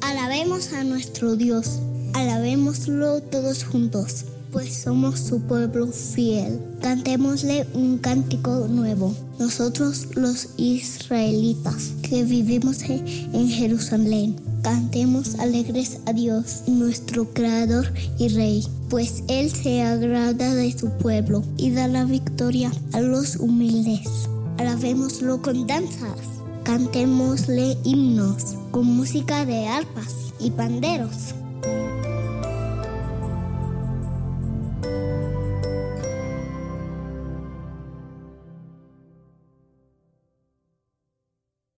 Cantemos 0.00 0.72
a 0.72 0.84
nuestro 0.84 1.36
Dios, 1.36 1.80
alabémoslo 2.14 3.20
todos 3.20 3.64
juntos, 3.64 4.24
pues 4.52 4.72
somos 4.72 5.18
su 5.18 5.40
pueblo 5.40 5.88
fiel. 5.88 6.60
Cantémosle 6.80 7.66
un 7.74 7.98
cántico 7.98 8.66
nuevo, 8.68 9.14
nosotros 9.38 10.06
los 10.14 10.50
israelitas 10.56 11.92
que 12.02 12.22
vivimos 12.22 12.82
en 12.82 13.48
Jerusalén. 13.48 14.36
Cantemos 14.62 15.34
alegres 15.40 15.98
a 16.06 16.12
Dios, 16.12 16.62
nuestro 16.68 17.28
Creador 17.34 17.92
y 18.18 18.28
Rey, 18.28 18.64
pues 18.88 19.24
Él 19.28 19.50
se 19.50 19.82
agrada 19.82 20.54
de 20.54 20.78
su 20.78 20.88
pueblo 20.98 21.42
y 21.56 21.72
da 21.72 21.88
la 21.88 22.04
victoria 22.04 22.70
a 22.92 23.00
los 23.00 23.36
humildes. 23.36 24.08
Alabémoslo 24.56 25.42
con 25.42 25.66
danzas, 25.66 26.37
cantémosle 26.68 27.78
himnos 27.82 28.54
con 28.72 28.84
música 28.84 29.46
de 29.46 29.66
arpas 29.68 30.34
y 30.38 30.50
panderos. 30.50 31.34